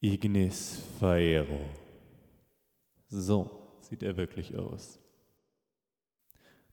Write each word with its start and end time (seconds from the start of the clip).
Ignis 0.00 0.80
Faero. 1.00 1.58
So 3.08 3.50
sieht 3.80 4.04
er 4.04 4.16
wirklich 4.16 4.56
aus. 4.56 5.00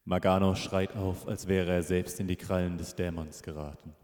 Magano 0.03 0.53
schreit 0.53 0.95
auf, 0.95 1.27
als 1.27 1.47
wäre 1.47 1.71
er 1.71 1.81
selbst 1.81 2.19
in 2.19 2.27
die 2.27 2.35
Krallen 2.35 2.77
des 2.77 2.93
Dämons 2.93 3.41
geraten. 3.41 3.95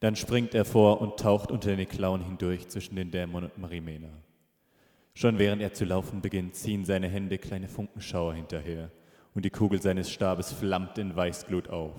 Dann 0.00 0.14
springt 0.14 0.54
er 0.54 0.66
vor 0.66 1.00
und 1.00 1.18
taucht 1.18 1.50
unter 1.50 1.74
den 1.74 1.88
Klauen 1.88 2.22
hindurch 2.22 2.68
zwischen 2.68 2.96
den 2.96 3.10
Dämon 3.10 3.44
und 3.44 3.56
Marimena. 3.56 4.12
Schon 5.14 5.38
während 5.38 5.62
er 5.62 5.72
zu 5.72 5.86
laufen 5.86 6.20
beginnt, 6.20 6.54
ziehen 6.54 6.84
seine 6.84 7.08
Hände 7.08 7.38
kleine 7.38 7.68
Funkenschauer 7.68 8.34
hinterher 8.34 8.90
und 9.34 9.46
die 9.46 9.50
Kugel 9.50 9.80
seines 9.80 10.10
Stabes 10.10 10.52
flammt 10.52 10.98
in 10.98 11.16
Weißglut 11.16 11.70
auf. 11.70 11.94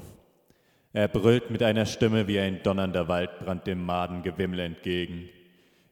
Er 0.94 1.08
brüllt 1.08 1.50
mit 1.50 1.64
einer 1.64 1.88
Stimme 1.88 2.28
wie 2.28 2.40
ein 2.40 2.62
donnernder 2.62 3.08
Waldbrand 3.08 3.66
dem 3.66 3.84
Madengewimmel 3.84 4.60
entgegen. 4.60 5.30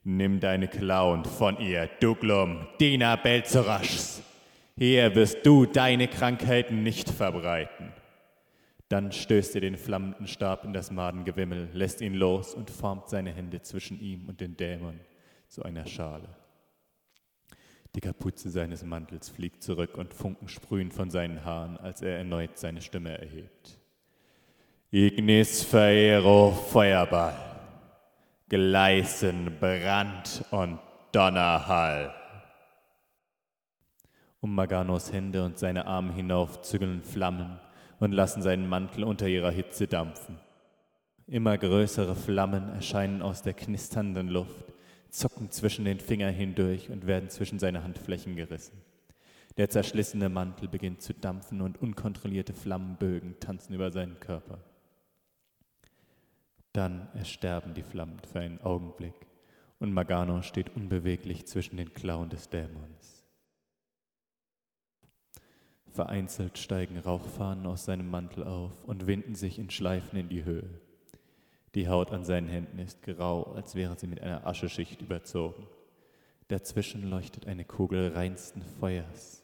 Nimm 0.03 0.39
deine 0.39 0.67
Klauen 0.67 1.25
von 1.25 1.59
ihr, 1.59 1.89
Duglum, 1.99 2.67
Diener 2.79 3.17
Belzeraschs. 3.17 4.23
Hier 4.77 5.13
wirst 5.15 5.45
du 5.45 5.65
deine 5.65 6.07
Krankheiten 6.07 6.83
nicht 6.83 7.09
verbreiten. 7.09 7.91
Dann 8.87 9.11
stößt 9.11 9.55
er 9.55 9.61
den 9.61 9.77
flammenden 9.77 10.25
Stab 10.25 10.63
in 10.63 10.73
das 10.73 10.89
Madengewimmel, 10.89 11.69
lässt 11.73 12.01
ihn 12.01 12.15
los 12.15 12.55
und 12.55 12.71
formt 12.71 13.09
seine 13.09 13.31
Hände 13.31 13.61
zwischen 13.61 13.99
ihm 13.99 14.27
und 14.27 14.41
den 14.41 14.57
Dämon 14.57 14.99
zu 15.47 15.63
einer 15.63 15.85
Schale. 15.85 16.29
Die 17.95 18.01
Kapuze 18.01 18.49
seines 18.49 18.83
Mantels 18.83 19.29
fliegt 19.29 19.63
zurück 19.63 19.97
und 19.97 20.13
Funken 20.13 20.47
sprühen 20.47 20.91
von 20.91 21.09
seinen 21.09 21.43
Haaren, 21.43 21.77
als 21.77 22.01
er 22.01 22.17
erneut 22.17 22.57
seine 22.57 22.81
Stimme 22.81 23.17
erhebt. 23.17 23.77
Ignis 24.91 25.63
Faero 25.63 26.51
Feuerball, 26.51 27.48
Gleißen, 28.49 29.59
Brand 29.59 30.43
und 30.49 30.79
Donnerhall. 31.11 32.11
Um 34.41 34.55
Maganos 34.55 35.13
Hände 35.13 35.43
und 35.45 35.59
seine 35.59 35.85
Arme 35.85 36.13
hinauf 36.13 36.63
zügeln 36.63 37.03
Flammen 37.03 37.59
und 37.99 38.11
lassen 38.11 38.41
seinen 38.41 38.67
Mantel 38.67 39.03
unter 39.03 39.27
ihrer 39.27 39.51
Hitze 39.51 39.85
dampfen. 39.85 40.39
Immer 41.27 41.59
größere 41.59 42.15
Flammen 42.15 42.69
erscheinen 42.69 43.21
aus 43.21 43.43
der 43.43 43.53
knisternden 43.53 44.29
Luft, 44.29 44.65
zucken 45.11 45.51
zwischen 45.51 45.85
den 45.85 45.99
Fingern 45.99 46.33
hindurch 46.33 46.89
und 46.89 47.05
werden 47.05 47.29
zwischen 47.29 47.59
seine 47.59 47.83
Handflächen 47.83 48.35
gerissen. 48.35 48.81
Der 49.57 49.69
zerschlissene 49.69 50.27
Mantel 50.27 50.69
beginnt 50.69 51.03
zu 51.03 51.13
dampfen 51.13 51.61
und 51.61 51.79
unkontrollierte 51.79 52.53
Flammenbögen 52.53 53.39
tanzen 53.39 53.75
über 53.75 53.91
seinen 53.91 54.19
Körper. 54.19 54.57
Dann 56.73 57.09
ersterben 57.15 57.73
die 57.73 57.83
Flammen 57.83 58.19
für 58.31 58.39
einen 58.39 58.61
Augenblick 58.61 59.15
und 59.79 59.93
Magano 59.93 60.41
steht 60.41 60.75
unbeweglich 60.75 61.47
zwischen 61.47 61.77
den 61.77 61.93
Klauen 61.93 62.29
des 62.29 62.49
Dämons. 62.49 63.25
Vereinzelt 65.87 66.57
steigen 66.59 66.99
Rauchfahnen 66.99 67.65
aus 67.65 67.85
seinem 67.85 68.09
Mantel 68.09 68.43
auf 68.43 68.83
und 68.83 69.07
winden 69.07 69.33
sich 69.33 69.57
in 69.57 69.71
Schleifen 69.71 70.19
in 70.19 70.29
die 70.29 70.43
Höhe. 70.43 70.69
Die 71.73 71.87
Haut 71.87 72.11
an 72.11 72.23
seinen 72.23 72.47
Händen 72.47 72.79
ist 72.79 73.01
grau, 73.01 73.43
als 73.53 73.73
wäre 73.73 73.97
sie 73.97 74.07
mit 74.07 74.21
einer 74.21 74.45
Ascheschicht 74.45 75.01
überzogen. 75.01 75.67
Dazwischen 76.47 77.03
leuchtet 77.03 77.47
eine 77.47 77.65
Kugel 77.65 78.09
reinsten 78.13 78.61
Feuers, 78.79 79.43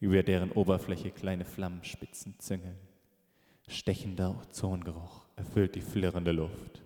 über 0.00 0.22
deren 0.22 0.52
Oberfläche 0.52 1.10
kleine 1.10 1.44
Flammenspitzen 1.44 2.38
züngeln. 2.38 2.78
Stechender 3.66 4.36
Ozongeruch 4.40 5.23
erfüllt 5.36 5.74
die 5.74 5.80
flirrende 5.80 6.32
Luft. 6.32 6.82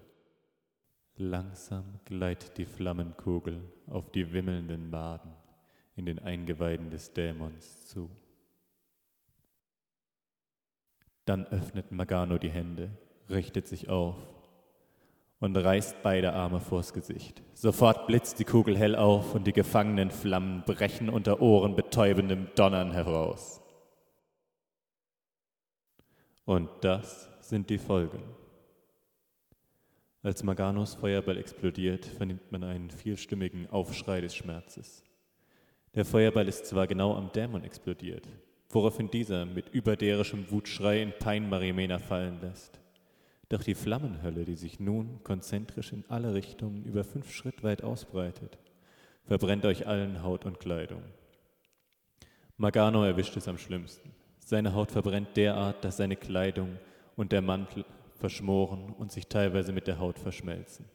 Langsam 1.17 2.01
gleitet 2.05 2.59
die 2.59 2.65
Flammenkugel 2.65 3.61
auf 3.89 4.11
die 4.11 4.33
wimmelnden 4.33 4.89
Maden 4.91 5.33
in 5.97 6.07
den 6.07 6.21
Eingeweiden 6.21 6.91
des 6.91 7.13
Dämons 7.13 7.87
zu. 7.87 8.09
Dann 11.25 11.45
öffnet 11.47 11.91
Magano 11.91 12.39
die 12.39 12.51
Hände, 12.51 12.91
richtet 13.29 13.67
sich 13.67 13.89
auf 13.89 14.17
und 15.41 15.57
reißt 15.57 16.03
beide 16.03 16.33
Arme 16.33 16.61
vors 16.61 16.92
Gesicht. 16.92 17.42
Sofort 17.55 18.07
blitzt 18.07 18.39
die 18.39 18.45
Kugel 18.45 18.79
hell 18.79 18.97
auf 18.97 19.35
und 19.35 19.47
die 19.47 19.53
gefangenen 19.53 20.11
Flammen 20.11 20.63
brechen 20.64 21.08
unter 21.08 21.41
ohrenbetäubendem 21.41 22.48
Donnern 22.55 22.92
heraus. 22.92 23.61
Und 26.45 26.70
das 26.81 27.29
sind 27.48 27.70
die 27.70 27.79
Folgen. 27.79 28.23
Als 30.23 30.42
Maganos 30.42 30.97
Feuerball 30.97 31.39
explodiert, 31.39 32.05
vernimmt 32.05 32.53
man 32.53 32.63
einen 32.63 32.91
vielstimmigen 32.91 33.70
Aufschrei 33.70 34.20
des 34.20 34.36
Schmerzes. 34.36 35.03
Der 35.95 36.05
Feuerball 36.05 36.47
ist 36.47 36.67
zwar 36.67 36.87
genau 36.87 37.14
am 37.14 37.33
Dämon 37.33 37.64
explodiert, 37.64 38.29
woraufhin 38.69 39.11
dieser 39.11 39.47
mit 39.47 39.70
überderischem 39.70 40.51
Wutschrei 40.51 41.01
in 41.01 41.14
Pein 41.19 41.48
Marimena 41.48 41.98
fallen 41.98 42.39
lässt. 42.42 42.81
Doch 43.48 43.63
die 43.63 43.75
Flammenhölle, 43.75 44.45
die 44.45 44.57
sich 44.57 44.79
nun 44.79 45.23
konzentrisch 45.25 45.95
in 45.95 46.05
alle 46.08 46.35
Richtungen 46.35 46.85
über 46.85 47.03
fünf 47.03 47.33
Schritt 47.33 47.63
weit 47.63 47.83
ausbreitet, 47.83 48.58
verbrennt 49.25 49.64
euch 49.64 49.87
allen 49.87 50.23
Haut 50.23 50.45
und 50.45 50.61
Kleidung. 50.61 51.03
Magano 52.58 53.05
erwischt 53.05 53.39
es 53.39 53.48
am 53.48 53.57
schlimmsten. 53.57 54.11
Seine 54.39 54.75
Haut 54.75 54.91
verbrennt 54.91 55.35
derart, 55.35 55.83
dass 55.83 55.97
seine 55.97 56.17
Kleidung 56.17 56.77
und 57.18 57.33
der 57.33 57.42
Mantel 57.42 57.84
verschmoren 58.14 58.95
und 58.96 59.11
sich 59.11 59.27
teilweise 59.27 59.73
mit 59.73 59.89
der 59.89 59.98
Haut 59.98 60.20
verschmelzen. 60.20 60.86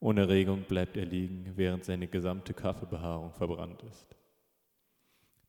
Ohne 0.00 0.28
Regung 0.28 0.62
bleibt 0.62 0.96
er 0.96 1.06
liegen, 1.06 1.52
während 1.54 1.84
seine 1.84 2.08
gesamte 2.08 2.52
Kaffeebehaarung 2.52 3.32
verbrannt 3.32 3.80
ist. 3.84 4.16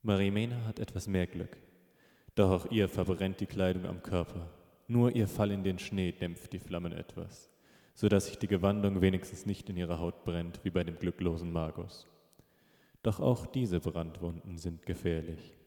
Marimena 0.04 0.66
hat 0.66 0.80
etwas 0.80 1.08
mehr 1.08 1.26
Glück, 1.26 1.58
doch 2.36 2.52
auch 2.52 2.72
ihr 2.72 2.88
verbrennt 2.88 3.40
die 3.40 3.48
Kleidung 3.48 3.88
am 3.88 4.04
Körper. 4.04 4.52
Nur 4.88 5.16
ihr 5.16 5.28
Fall 5.28 5.50
in 5.50 5.64
den 5.64 5.80
Schnee 5.80 6.12
dämpft 6.12 6.54
die 6.54 6.60
Flammen 6.60 6.94
etwas, 6.94 7.50
so 7.96 8.08
dass 8.08 8.28
sich 8.28 8.38
die 8.38 8.48
Gewandung 8.48 9.02
wenigstens 9.02 9.48
nicht 9.48 9.68
in 9.68 9.78
ihrer 9.78 10.00
Haut 10.00 10.24
brennt, 10.26 10.64
wie 10.64 10.70
bei 10.70 10.84
dem 10.84 11.00
glücklosen 11.00 11.52
Magus. 11.52 12.08
Doch 13.02 13.20
auch 13.20 13.48
diese 13.48 13.80
Brandwunden 13.80 14.60
sind 14.60 14.86
gefährlich. 14.86 15.59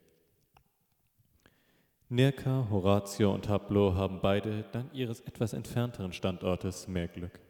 Nirka, 2.12 2.67
Horatio 2.71 3.33
und 3.33 3.49
Hablo 3.49 3.95
haben 3.95 4.21
beide 4.21 4.67
dank 4.71 4.93
ihres 4.93 5.21
etwas 5.21 5.55
entfernteren 5.55 6.12
Standortes 6.12 6.87
mehr 6.87 7.09
Glück. 7.09 7.41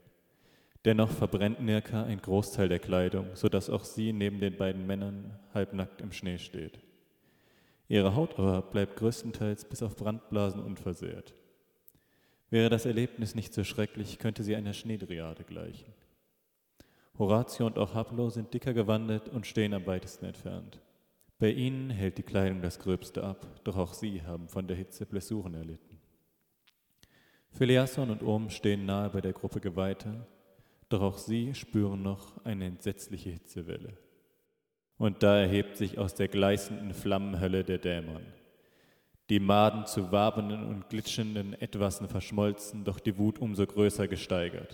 Dennoch 0.85 1.11
verbrennt 1.11 1.61
Nirka 1.61 2.05
ein 2.05 2.23
Großteil 2.23 2.69
der 2.69 2.79
Kleidung, 2.79 3.27
sodass 3.35 3.69
auch 3.69 3.83
sie 3.83 4.13
neben 4.13 4.39
den 4.39 4.57
beiden 4.57 4.87
Männern 4.87 5.37
halbnackt 5.53 6.01
im 6.01 6.13
Schnee 6.13 6.39
steht. 6.39 6.79
Ihre 7.89 8.15
Haut 8.15 8.39
aber 8.39 8.63
bleibt 8.63 8.95
größtenteils 8.95 9.65
bis 9.65 9.83
auf 9.83 9.97
Brandblasen 9.97 10.63
unversehrt. 10.63 11.35
Wäre 12.49 12.71
das 12.71 12.87
Erlebnis 12.87 13.35
nicht 13.35 13.53
so 13.53 13.65
schrecklich, 13.65 14.21
könnte 14.21 14.45
sie 14.45 14.55
einer 14.55 14.75
Schneedriade 14.75 15.43
gleichen. 15.43 15.93
Horatio 17.19 17.67
und 17.67 17.81
auch 17.81 17.95
Hablo 17.95 18.31
sind 18.31 18.55
dicker 18.55 18.75
gewandelt 18.75 19.29
und 19.29 19.45
stehen 19.45 19.75
am 19.75 19.87
weitesten 19.87 20.27
entfernt. 20.27 20.79
Bei 21.43 21.51
ihnen 21.51 21.91
hält 21.91 22.19
die 22.19 22.23
Kleidung 22.23 22.63
das 22.63 22.79
Gröbste 22.79 23.25
ab, 23.25 23.45
doch 23.65 23.77
auch 23.77 23.95
sie 23.95 24.23
haben 24.23 24.47
von 24.47 24.69
der 24.69 24.77
Hitze 24.77 25.05
Blessuren 25.05 25.55
erlitten. 25.55 25.99
Philiasson 27.51 28.11
und 28.11 28.23
Ohm 28.23 28.49
stehen 28.49 28.87
nahe 28.87 29.11
bei 29.11 29.21
der 29.21 29.33
Gruppe 29.33 29.59
Geweihter 29.59 30.25
doch 30.89 31.03
auch 31.03 31.19
sie 31.19 31.53
spüren 31.57 32.01
noch 32.01 32.45
eine 32.45 32.67
entsetzliche 32.67 33.31
Hitzewelle. 33.31 33.97
Und 34.99 35.25
da 35.25 35.37
erhebt 35.37 35.77
sich 35.77 35.99
aus 35.99 36.15
der 36.15 36.29
gleißenden 36.29 36.95
Flammenhölle 36.95 37.65
der 37.65 37.79
Dämon. 37.79 38.23
Die 39.29 39.41
Maden 39.41 39.85
zu 39.87 40.13
wabenden 40.13 40.65
und 40.65 40.91
glitschenden 40.91 41.55
Etwassen 41.61 42.07
verschmolzen, 42.07 42.85
doch 42.85 43.01
die 43.01 43.19
Wut 43.19 43.41
umso 43.41 43.67
größer 43.67 44.07
gesteigert. 44.07 44.73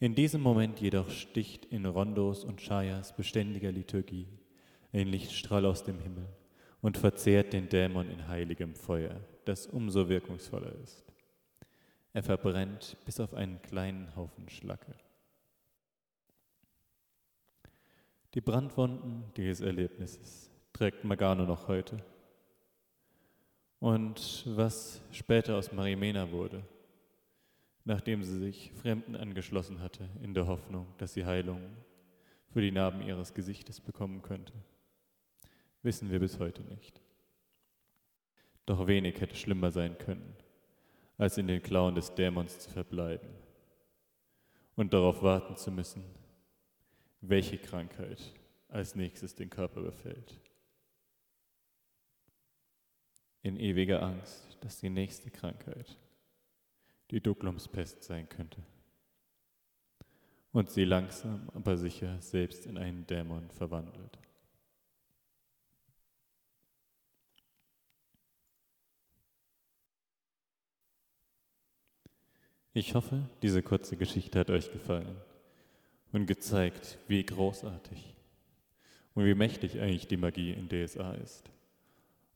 In 0.00 0.14
diesem 0.14 0.42
Moment 0.42 0.82
jedoch 0.82 1.08
sticht 1.08 1.64
in 1.64 1.86
Rondos 1.86 2.44
und 2.44 2.60
Shayas 2.60 3.16
beständiger 3.16 3.72
Liturgie 3.72 4.28
ein 5.00 5.08
Lichtstrahl 5.08 5.66
aus 5.66 5.84
dem 5.84 5.98
Himmel 6.00 6.26
und 6.80 6.98
verzehrt 6.98 7.52
den 7.52 7.68
Dämon 7.68 8.10
in 8.10 8.28
heiligem 8.28 8.74
Feuer, 8.74 9.20
das 9.44 9.66
umso 9.66 10.08
wirkungsvoller 10.08 10.72
ist. 10.82 11.04
Er 12.12 12.22
verbrennt 12.22 12.96
bis 13.04 13.20
auf 13.20 13.34
einen 13.34 13.60
kleinen 13.62 14.14
Haufen 14.16 14.48
Schlacke. 14.48 14.94
Die 18.34 18.40
Brandwunden 18.40 19.24
dieses 19.36 19.60
Erlebnisses 19.60 20.50
trägt 20.72 21.04
Magano 21.04 21.44
noch 21.44 21.68
heute. 21.68 22.02
Und 23.78 24.44
was 24.46 25.02
später 25.10 25.56
aus 25.56 25.72
Marimena 25.72 26.30
wurde, 26.30 26.62
nachdem 27.84 28.22
sie 28.22 28.38
sich 28.38 28.72
Fremden 28.72 29.14
angeschlossen 29.14 29.80
hatte, 29.80 30.08
in 30.22 30.34
der 30.34 30.46
Hoffnung, 30.46 30.86
dass 30.98 31.14
sie 31.14 31.24
Heilung 31.24 31.60
für 32.48 32.60
die 32.60 32.72
Narben 32.72 33.02
ihres 33.02 33.34
Gesichtes 33.34 33.80
bekommen 33.80 34.22
könnte, 34.22 34.52
wissen 35.86 36.10
wir 36.10 36.18
bis 36.18 36.38
heute 36.38 36.62
nicht. 36.64 37.00
Doch 38.66 38.86
wenig 38.86 39.20
hätte 39.20 39.36
schlimmer 39.36 39.70
sein 39.70 39.96
können 39.96 40.36
als 41.16 41.38
in 41.38 41.46
den 41.46 41.62
Klauen 41.62 41.94
des 41.94 42.14
Dämons 42.14 42.58
zu 42.58 42.70
verbleiben 42.70 43.30
und 44.74 44.92
darauf 44.92 45.22
warten 45.22 45.56
zu 45.56 45.70
müssen, 45.70 46.04
welche 47.22 47.56
Krankheit 47.56 48.34
als 48.68 48.94
nächstes 48.94 49.34
den 49.34 49.48
Körper 49.48 49.80
befällt. 49.80 50.38
In 53.40 53.56
ewiger 53.58 54.02
Angst, 54.02 54.58
dass 54.60 54.80
die 54.80 54.90
nächste 54.90 55.30
Krankheit 55.30 55.96
die 57.10 57.22
Duklumspest 57.22 58.02
sein 58.02 58.28
könnte 58.28 58.60
und 60.52 60.68
sie 60.70 60.84
langsam 60.84 61.48
aber 61.54 61.76
sicher 61.76 62.20
selbst 62.20 62.66
in 62.66 62.76
einen 62.76 63.06
Dämon 63.06 63.48
verwandelt. 63.50 64.18
Ich 72.76 72.94
hoffe, 72.94 73.22
diese 73.40 73.62
kurze 73.62 73.96
Geschichte 73.96 74.38
hat 74.38 74.50
euch 74.50 74.70
gefallen 74.70 75.16
und 76.12 76.26
gezeigt, 76.26 76.98
wie 77.08 77.24
großartig 77.24 78.14
und 79.14 79.24
wie 79.24 79.34
mächtig 79.34 79.80
eigentlich 79.80 80.08
die 80.08 80.18
Magie 80.18 80.52
in 80.52 80.68
DSA 80.68 81.14
ist. 81.14 81.50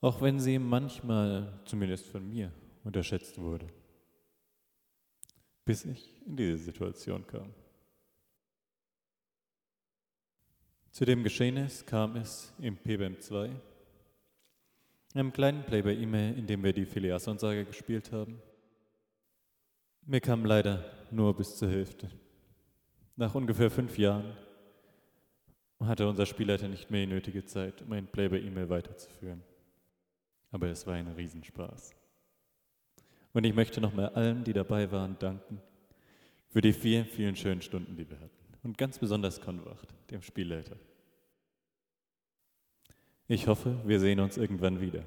Auch 0.00 0.22
wenn 0.22 0.40
sie 0.40 0.58
manchmal, 0.58 1.60
zumindest 1.66 2.06
von 2.06 2.26
mir, 2.26 2.50
unterschätzt 2.84 3.36
wurde. 3.36 3.66
Bis 5.66 5.84
ich 5.84 6.22
in 6.24 6.38
diese 6.38 6.56
Situation 6.56 7.26
kam. 7.26 7.52
Zu 10.90 11.04
dem 11.04 11.22
Geschehnis 11.22 11.84
kam 11.84 12.16
es 12.16 12.50
im 12.60 12.78
PBM 12.78 13.20
2, 13.20 13.50
einem 15.12 15.34
kleinen 15.34 15.66
Play 15.66 15.82
bei 15.82 15.94
E-Mail, 15.94 16.38
in 16.38 16.46
dem 16.46 16.64
wir 16.64 16.72
die 16.72 16.86
Filiason-Saga 16.86 17.64
gespielt 17.64 18.10
haben. 18.10 18.40
Mir 20.06 20.20
kam 20.20 20.44
leider 20.44 20.84
nur 21.10 21.36
bis 21.36 21.56
zur 21.56 21.68
Hälfte. 21.68 22.10
Nach 23.16 23.34
ungefähr 23.34 23.70
fünf 23.70 23.98
Jahren 23.98 24.32
hatte 25.80 26.08
unser 26.08 26.26
Spielleiter 26.26 26.68
nicht 26.68 26.90
mehr 26.90 27.06
die 27.06 27.12
nötige 27.12 27.44
Zeit, 27.44 27.82
um 27.82 27.92
ein 27.92 28.06
Play 28.06 28.28
by 28.28 28.38
E-Mail 28.38 28.68
weiterzuführen. 28.68 29.42
Aber 30.50 30.68
es 30.68 30.86
war 30.86 30.94
ein 30.94 31.08
Riesenspaß. 31.08 31.94
Und 33.32 33.44
ich 33.44 33.54
möchte 33.54 33.80
nochmal 33.80 34.08
allen, 34.10 34.44
die 34.44 34.52
dabei 34.52 34.90
waren, 34.90 35.18
danken 35.18 35.60
für 36.48 36.60
die 36.60 36.72
vielen, 36.72 37.06
vielen 37.06 37.36
schönen 37.36 37.62
Stunden, 37.62 37.96
die 37.96 38.08
wir 38.08 38.18
hatten. 38.18 38.56
Und 38.62 38.76
ganz 38.76 38.98
besonders 38.98 39.40
Konwacht, 39.40 39.88
dem 40.10 40.20
Spielleiter. 40.20 40.76
Ich 43.28 43.46
hoffe, 43.46 43.80
wir 43.84 44.00
sehen 44.00 44.18
uns 44.18 44.36
irgendwann 44.36 44.80
wieder. 44.80 45.04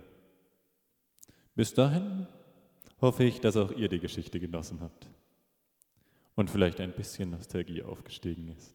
Bis 1.55 1.73
dahin 1.73 2.25
hoffe 3.03 3.25
ich, 3.25 3.41
dass 3.41 3.57
auch 3.57 3.71
ihr 3.71 3.89
die 3.89 3.99
Geschichte 3.99 4.39
genossen 4.39 4.79
habt 4.79 5.09
und 6.35 6.49
vielleicht 6.49 6.79
ein 6.79 6.93
bisschen 6.93 7.31
Nostalgie 7.31 7.83
aufgestiegen 7.83 8.47
ist. 8.47 8.73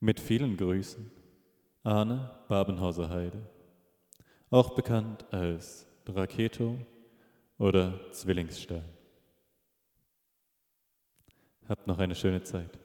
Mit 0.00 0.20
vielen 0.20 0.56
Grüßen, 0.56 1.10
Arne 1.82 2.30
Babenhauser 2.48 3.10
Heide, 3.10 3.42
auch 4.48 4.74
bekannt 4.74 5.26
als 5.34 5.86
Raketo 6.06 6.78
oder 7.58 8.10
Zwillingsstein. 8.10 8.88
Habt 11.68 11.86
noch 11.86 11.98
eine 11.98 12.14
schöne 12.14 12.42
Zeit. 12.42 12.78